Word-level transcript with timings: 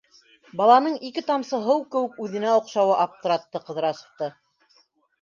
Баланың 0.61 0.95
ике 1.09 1.23
тамсы 1.27 1.59
һыу 1.67 1.85
кеүек 1.97 2.19
үҙенә 2.25 2.57
оҡшауы 2.57 2.99
аптыратты 3.07 3.65
Ҡыҙрасовты. 3.71 4.35